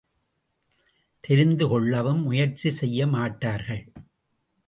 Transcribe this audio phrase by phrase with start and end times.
[1.23, 3.83] தெரிந்து கொள்ளவும் முயற்சி செய்ய மாட்டார்கள்.